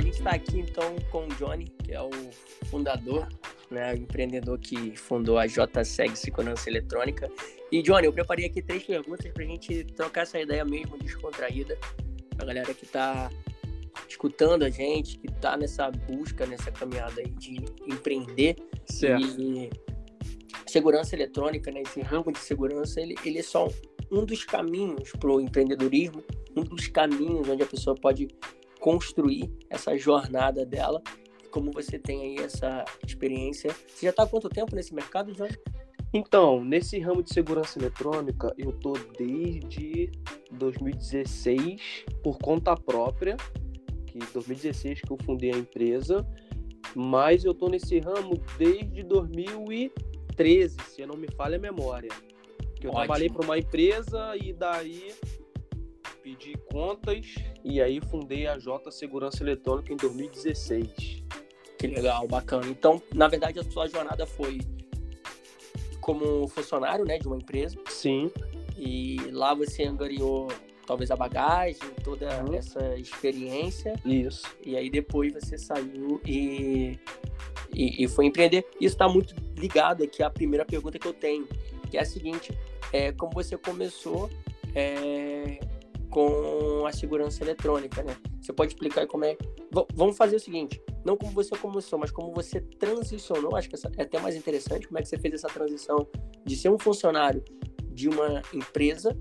a 0.00 0.02
gente 0.02 0.16
está 0.16 0.30
aqui 0.30 0.58
então 0.58 0.96
com 1.10 1.26
o 1.26 1.28
Johnny, 1.34 1.66
que 1.84 1.92
é 1.92 2.00
o 2.00 2.10
fundador, 2.70 3.28
né, 3.70 3.92
o 3.92 3.98
empreendedor 3.98 4.58
que 4.58 4.96
fundou 4.96 5.38
a 5.38 5.46
JSEG 5.46 6.16
Segurança 6.16 6.70
Eletrônica. 6.70 7.30
E 7.70 7.82
Johnny, 7.82 8.06
eu 8.06 8.12
preparei 8.12 8.46
aqui 8.46 8.62
três 8.62 8.82
perguntas 8.82 9.30
para 9.30 9.44
a 9.44 9.46
gente 9.46 9.84
trocar 9.84 10.22
essa 10.22 10.40
ideia 10.40 10.64
mesmo 10.64 10.96
descontraída. 10.96 11.78
A 12.38 12.44
galera 12.46 12.72
que 12.72 12.84
está 12.84 13.30
escutando 14.08 14.62
a 14.62 14.70
gente, 14.70 15.18
que 15.18 15.26
está 15.26 15.54
nessa 15.54 15.90
busca, 15.90 16.46
nessa 16.46 16.72
caminhada 16.72 17.22
de 17.22 17.56
empreender. 17.86 18.56
Certo. 18.86 19.38
E 19.38 19.68
segurança 20.66 21.14
eletrônica, 21.14 21.70
né, 21.70 21.82
esse 21.82 22.00
ramo 22.00 22.32
de 22.32 22.38
segurança, 22.38 23.02
ele, 23.02 23.16
ele 23.22 23.40
é 23.40 23.42
só 23.42 23.68
um 24.10 24.24
dos 24.24 24.44
caminhos 24.44 25.12
para 25.20 25.30
o 25.30 25.42
empreendedorismo, 25.42 26.24
um 26.56 26.64
dos 26.64 26.88
caminhos 26.88 27.46
onde 27.46 27.62
a 27.62 27.66
pessoa 27.66 27.94
pode 27.94 28.28
construir 28.80 29.52
essa 29.68 29.96
jornada 29.96 30.66
dela. 30.66 31.00
Como 31.50 31.70
você 31.70 31.98
tem 31.98 32.22
aí 32.22 32.44
essa 32.44 32.84
experiência? 33.06 33.74
Você 33.86 34.06
já 34.06 34.10
está 34.10 34.22
há 34.24 34.26
quanto 34.26 34.48
tempo 34.48 34.74
nesse 34.74 34.94
mercado, 34.94 35.34
João? 35.34 35.50
Então, 36.12 36.64
nesse 36.64 36.98
ramo 36.98 37.22
de 37.22 37.32
segurança 37.32 37.78
eletrônica, 37.78 38.52
eu 38.58 38.72
tô 38.72 38.94
desde 39.16 40.10
2016 40.50 42.04
por 42.22 42.38
conta 42.38 42.74
própria, 42.74 43.36
que 44.06 44.18
2016 44.18 45.02
que 45.02 45.12
eu 45.12 45.18
fundei 45.24 45.52
a 45.52 45.56
empresa, 45.56 46.26
mas 46.96 47.44
eu 47.44 47.54
tô 47.54 47.68
nesse 47.68 48.00
ramo 48.00 48.34
desde 48.58 49.04
2013, 49.04 50.76
se 50.88 51.00
eu 51.00 51.06
não 51.06 51.16
me 51.16 51.28
falha 51.36 51.56
a 51.56 51.60
memória. 51.60 52.10
Que 52.80 52.86
eu 52.86 52.90
Ótimo. 52.90 53.04
trabalhei 53.04 53.30
para 53.30 53.44
uma 53.44 53.58
empresa 53.58 54.36
e 54.36 54.52
daí 54.52 55.12
pedi 56.22 56.54
contas 56.72 57.34
e 57.64 57.80
aí 57.80 58.00
fundei 58.00 58.46
a 58.46 58.58
J 58.58 58.90
Segurança 58.90 59.42
Eletrônica 59.42 59.92
em 59.92 59.96
2016. 59.96 61.22
Que 61.78 61.86
legal, 61.86 62.26
bacana. 62.28 62.66
Então, 62.68 63.02
na 63.14 63.26
verdade, 63.28 63.58
a 63.58 63.64
sua 63.64 63.86
jornada 63.88 64.26
foi 64.26 64.58
como 66.00 66.46
funcionário, 66.48 67.04
né, 67.04 67.18
de 67.18 67.26
uma 67.26 67.36
empresa 67.36 67.78
Sim, 67.88 68.30
e 68.76 69.16
lá 69.30 69.54
você 69.54 69.84
angariou 69.84 70.48
talvez 70.86 71.10
a 71.10 71.16
bagagem, 71.16 71.80
toda 72.02 72.26
Uhum. 72.44 72.54
essa 72.54 72.96
experiência 72.96 73.94
isso. 74.04 74.44
e 74.64 74.76
aí 74.76 74.90
depois 74.90 75.32
você 75.32 75.56
saiu 75.56 76.20
e, 76.26 76.98
e, 77.72 78.04
e 78.04 78.08
foi 78.08 78.26
empreender. 78.26 78.66
Isso 78.80 78.94
está 78.96 79.08
muito 79.08 79.34
ligado 79.56 80.02
aqui 80.02 80.22
à 80.22 80.28
primeira 80.30 80.64
pergunta 80.64 80.98
que 80.98 81.06
eu 81.06 81.14
tenho, 81.14 81.46
que 81.90 81.96
é 81.96 82.00
a 82.00 82.04
seguinte: 82.04 82.52
é, 82.92 83.12
como 83.12 83.32
você 83.32 83.56
começou 83.56 84.28
é, 84.74 85.60
com 86.10 86.84
a 86.86 86.92
segurança 86.92 87.42
eletrônica, 87.42 88.02
né? 88.02 88.16
Você 88.40 88.52
pode 88.52 88.72
explicar 88.72 89.06
como 89.06 89.24
é. 89.24 89.34
V- 89.34 89.86
vamos 89.94 90.16
fazer 90.16 90.36
o 90.36 90.40
seguinte: 90.40 90.82
não 91.04 91.16
como 91.16 91.32
você 91.32 91.56
começou, 91.56 91.98
mas 91.98 92.10
como 92.10 92.32
você 92.32 92.60
transicionou. 92.60 93.56
Acho 93.56 93.68
que 93.70 93.76
é 93.96 94.02
até 94.02 94.18
mais 94.18 94.36
interessante. 94.36 94.86
Como 94.86 94.98
é 94.98 95.02
que 95.02 95.08
você 95.08 95.18
fez 95.18 95.34
essa 95.34 95.48
transição 95.48 96.06
de 96.44 96.56
ser 96.56 96.68
um 96.68 96.78
funcionário 96.78 97.42
de 97.92 98.08
uma 98.08 98.42
empresa 98.52 99.16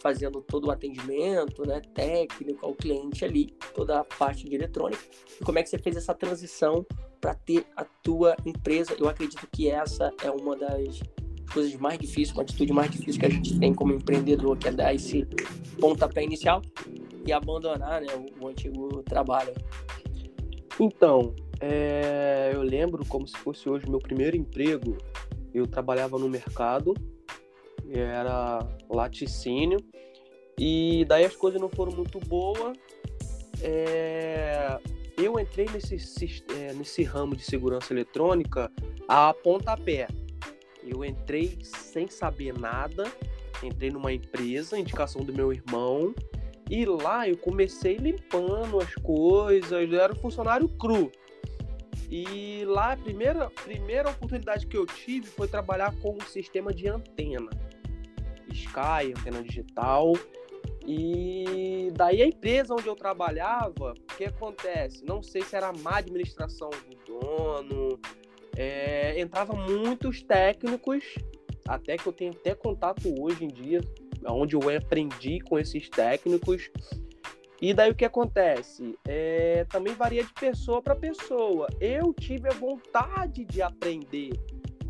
fazendo 0.00 0.42
todo 0.42 0.66
o 0.66 0.70
atendimento, 0.70 1.66
né, 1.66 1.80
técnico 1.94 2.66
ao 2.66 2.74
cliente 2.74 3.24
ali, 3.24 3.46
toda 3.74 4.00
a 4.00 4.04
parte 4.04 4.46
de 4.46 4.54
eletrônica. 4.54 5.02
E 5.40 5.42
como 5.42 5.58
é 5.58 5.62
que 5.62 5.70
você 5.70 5.78
fez 5.78 5.96
essa 5.96 6.12
transição 6.12 6.84
para 7.22 7.34
ter 7.34 7.66
a 7.74 7.84
tua 7.84 8.36
empresa? 8.44 8.94
Eu 8.98 9.08
acredito 9.08 9.48
que 9.50 9.70
essa 9.70 10.12
é 10.22 10.30
uma 10.30 10.54
das 10.54 11.00
coisas 11.54 11.74
mais 11.76 11.98
difíceis, 11.98 12.32
uma 12.32 12.42
atitude 12.42 12.72
mais 12.72 12.90
difícil 12.90 13.20
que 13.20 13.26
a 13.26 13.30
gente 13.30 13.58
tem 13.58 13.72
como 13.72 13.94
empreendedor, 13.94 14.58
que 14.58 14.68
é 14.68 14.72
dar 14.72 14.92
esse 14.92 15.26
pontapé 15.80 16.24
inicial 16.24 16.60
e 17.24 17.32
abandonar, 17.32 18.02
né, 18.02 18.08
o, 18.14 18.44
o 18.44 18.48
antigo 18.48 19.02
trabalho. 19.04 19.54
Então, 20.78 21.34
é, 21.60 22.50
eu 22.52 22.62
lembro 22.62 23.06
como 23.06 23.26
se 23.26 23.36
fosse 23.38 23.68
hoje 23.68 23.88
meu 23.88 24.00
primeiro 24.00 24.36
emprego. 24.36 24.98
Eu 25.54 25.66
trabalhava 25.66 26.18
no 26.18 26.28
mercado, 26.28 26.92
era 27.88 28.66
laticínio, 28.90 29.78
e 30.58 31.04
daí 31.06 31.24
as 31.24 31.36
coisas 31.36 31.60
não 31.60 31.68
foram 31.68 31.92
muito 31.92 32.18
boas. 32.18 32.76
É, 33.62 34.78
eu 35.16 35.38
entrei 35.38 35.66
nesse, 35.72 36.44
é, 36.58 36.72
nesse 36.72 37.04
ramo 37.04 37.36
de 37.36 37.44
segurança 37.44 37.92
eletrônica 37.92 38.70
a 39.06 39.32
pontapé. 39.32 40.08
Eu 40.86 41.04
entrei 41.04 41.58
sem 41.62 42.08
saber 42.08 42.52
nada, 42.58 43.04
entrei 43.62 43.90
numa 43.90 44.12
empresa, 44.12 44.78
indicação 44.78 45.24
do 45.24 45.32
meu 45.32 45.52
irmão, 45.52 46.14
e 46.70 46.84
lá 46.84 47.28
eu 47.28 47.36
comecei 47.36 47.96
limpando 47.96 48.80
as 48.80 48.94
coisas, 48.96 49.70
eu 49.70 50.00
era 50.00 50.12
um 50.12 50.16
funcionário 50.16 50.68
cru. 50.68 51.10
E 52.10 52.64
lá 52.66 52.92
a 52.92 52.96
primeira, 52.96 53.50
primeira 53.50 54.10
oportunidade 54.10 54.66
que 54.66 54.76
eu 54.76 54.86
tive 54.86 55.26
foi 55.26 55.48
trabalhar 55.48 55.94
com 56.00 56.14
um 56.14 56.20
sistema 56.20 56.72
de 56.72 56.88
antena. 56.88 57.50
Sky, 58.50 59.12
antena 59.16 59.42
digital. 59.42 60.12
E 60.86 61.90
daí 61.94 62.22
a 62.22 62.26
empresa 62.26 62.74
onde 62.74 62.86
eu 62.86 62.94
trabalhava, 62.94 63.92
o 63.92 64.16
que 64.16 64.24
acontece? 64.24 65.04
Não 65.04 65.22
sei 65.22 65.42
se 65.42 65.56
era 65.56 65.72
má 65.72 65.96
administração 65.96 66.70
do 66.70 67.20
dono, 67.20 67.98
é, 68.56 69.20
entrava 69.20 69.54
muitos 69.54 70.22
técnicos, 70.22 71.04
até 71.66 71.96
que 71.96 72.06
eu 72.06 72.12
tenho 72.12 72.32
até 72.32 72.54
contato 72.54 73.02
hoje 73.20 73.44
em 73.44 73.48
dia, 73.48 73.80
onde 74.26 74.54
eu 74.56 74.60
aprendi 74.76 75.40
com 75.40 75.58
esses 75.58 75.88
técnicos. 75.88 76.70
E 77.60 77.72
daí 77.72 77.90
o 77.90 77.94
que 77.94 78.04
acontece? 78.04 78.94
É, 79.06 79.64
também 79.70 79.94
varia 79.94 80.22
de 80.22 80.32
pessoa 80.34 80.82
para 80.82 80.94
pessoa. 80.94 81.66
Eu 81.80 82.12
tive 82.12 82.48
a 82.48 82.52
vontade 82.52 83.44
de 83.44 83.62
aprender. 83.62 84.32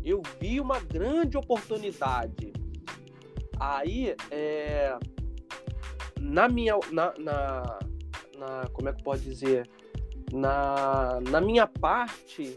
Eu 0.03 0.21
vi 0.39 0.59
uma 0.59 0.79
grande 0.79 1.37
oportunidade. 1.37 2.51
Aí, 3.57 4.13
é, 4.29 4.97
na 6.19 6.49
minha, 6.49 6.77
na, 6.91 7.13
na, 7.17 7.79
na- 8.37 8.67
como 8.73 8.89
é 8.89 8.93
que 8.93 9.03
pode 9.03 9.23
dizer, 9.23 9.69
na, 10.33 11.19
na 11.29 11.39
minha 11.39 11.65
parte 11.65 12.55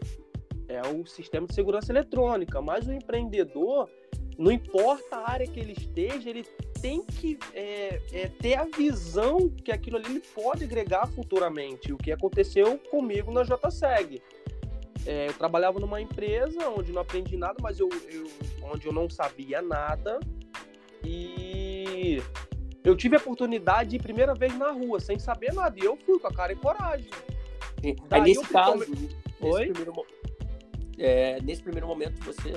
é 0.69 0.81
o 0.87 1.05
sistema 1.05 1.47
de 1.47 1.53
segurança 1.55 1.91
eletrônica, 1.91 2.61
mas 2.61 2.87
o 2.87 2.93
empreendedor, 2.93 3.89
não 4.37 4.51
importa 4.51 5.17
a 5.17 5.31
área 5.31 5.47
que 5.47 5.59
ele 5.59 5.73
esteja, 5.73 6.29
ele 6.29 6.43
tem 6.81 7.03
que 7.03 7.37
é, 7.53 7.99
é, 8.13 8.27
ter 8.39 8.53
a 8.55 8.63
visão 8.65 9.49
que 9.49 9.71
aquilo 9.71 9.97
ali 9.97 10.05
ele 10.05 10.23
pode 10.33 10.63
agregar 10.63 11.07
futuramente. 11.07 11.91
O 11.91 11.97
que 11.97 12.11
aconteceu 12.11 12.77
comigo 12.89 13.31
na 13.31 13.43
JSEG. 13.43 14.21
É, 15.05 15.27
eu 15.29 15.33
trabalhava 15.33 15.79
numa 15.79 15.99
empresa 15.99 16.69
onde 16.69 16.91
não 16.91 17.01
aprendi 17.01 17.35
nada, 17.35 17.55
mas 17.61 17.79
eu, 17.79 17.89
eu- 18.11 18.27
onde 18.71 18.85
eu 18.85 18.93
não 18.93 19.09
sabia 19.09 19.61
nada. 19.61 20.19
E 21.03 22.21
eu 22.83 22.95
tive 22.95 23.15
a 23.15 23.19
oportunidade 23.19 23.91
de 23.91 23.95
ir 23.95 24.01
primeira 24.01 24.33
vez 24.35 24.55
na 24.57 24.71
rua, 24.71 24.99
sem 24.99 25.17
saber 25.17 25.53
nada. 25.53 25.75
E 25.79 25.83
eu 25.85 25.97
fui 25.97 26.19
com 26.19 26.27
a 26.27 26.31
cara 26.33 26.53
e 26.53 26.55
coragem. 26.55 27.09
Aí, 27.83 27.95
Daí 28.09 28.21
nesse 28.21 28.35
eu 28.39 28.43
fui 28.43 28.53
caso, 28.53 28.85
come- 28.85 28.97
nesse 28.97 29.15
Oi? 29.41 29.65
primeiro, 29.67 29.93
é, 30.99 31.41
nesse 31.41 31.63
primeiro 31.63 31.87
momento 31.87 32.23
você 32.23 32.53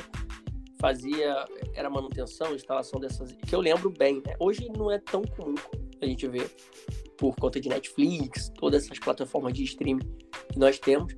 fazia 0.80 1.46
era 1.74 1.88
manutenção, 1.88 2.54
instalação 2.54 2.98
dessas, 2.98 3.32
que 3.32 3.54
eu 3.54 3.60
lembro 3.60 3.88
bem, 3.88 4.16
né? 4.26 4.34
Hoje 4.40 4.68
não 4.76 4.90
é 4.90 4.98
tão 4.98 5.22
comum 5.22 5.54
a 6.00 6.06
gente 6.06 6.26
ver 6.26 6.50
por 7.16 7.36
conta 7.36 7.60
de 7.60 7.68
Netflix, 7.68 8.50
todas 8.58 8.84
essas 8.84 8.98
plataformas 8.98 9.52
de 9.52 9.62
streaming 9.62 10.02
que 10.52 10.58
nós 10.58 10.80
temos, 10.80 11.14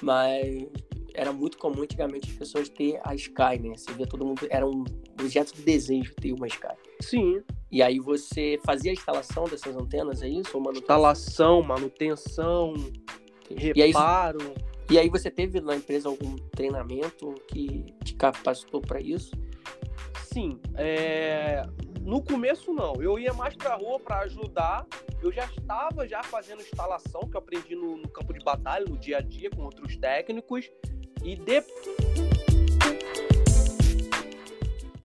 mas 0.00 0.68
era 1.12 1.32
muito 1.32 1.58
comum 1.58 1.82
antigamente 1.82 2.30
as 2.30 2.36
pessoas 2.36 2.68
ter 2.68 3.00
a 3.04 3.14
Sky, 3.16 3.58
né? 3.60 3.76
Você 3.76 3.92
via 3.92 4.06
todo 4.06 4.24
mundo 4.24 4.46
era 4.48 4.64
um 4.64 4.84
objeto 5.20 5.52
de 5.54 5.62
desejo 5.62 6.14
ter 6.14 6.32
uma 6.32 6.46
Sky. 6.46 6.74
Sim. 7.00 7.42
E 7.70 7.82
aí 7.82 7.98
você 7.98 8.60
fazia 8.64 8.92
a 8.92 8.94
instalação 8.94 9.44
dessas 9.44 9.76
antenas, 9.76 10.22
é 10.22 10.28
isso? 10.28 10.50
Ou 10.54 10.60
manutenção? 10.62 10.82
Instalação, 10.82 11.62
manutenção, 11.62 12.74
E 13.50 13.82
aí, 13.82 13.88
reparo. 13.88 14.54
E 14.90 14.98
aí 14.98 15.08
você 15.08 15.30
teve 15.30 15.60
na 15.60 15.76
empresa 15.76 16.08
algum 16.08 16.34
treinamento 16.50 17.32
que 17.48 17.94
te 18.04 18.14
capacitou 18.14 18.80
para 18.80 19.00
isso? 19.00 19.30
Sim, 20.24 20.60
é, 20.74 21.62
no 22.00 22.22
começo 22.22 22.72
não. 22.72 22.94
Eu 23.00 23.18
ia 23.18 23.32
mais 23.32 23.54
pra 23.54 23.76
rua 23.76 24.00
para 24.00 24.20
ajudar. 24.20 24.84
Eu 25.22 25.30
já 25.30 25.44
estava 25.44 26.08
já 26.08 26.22
fazendo 26.24 26.60
instalação 26.60 27.20
que 27.28 27.36
eu 27.36 27.38
aprendi 27.38 27.76
no, 27.76 27.98
no 27.98 28.08
campo 28.08 28.32
de 28.32 28.42
batalha, 28.44 28.84
no 28.88 28.98
dia 28.98 29.18
a 29.18 29.20
dia 29.20 29.48
com 29.50 29.62
outros 29.62 29.96
técnicos. 29.96 30.68
E 31.22 31.36
de- 31.36 31.62